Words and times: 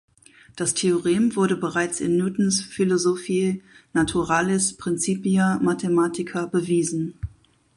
Das 0.55 0.73
Theorem 0.73 1.35
wurde 1.35 1.55
bereits 1.55 1.99
in 1.99 2.17
Newtons 2.17 2.59
Philosophiae 2.59 3.61
Naturalis 3.93 4.75
Principia 4.75 5.59
Mathematica 5.61 6.47
bewiesen. 6.47 7.19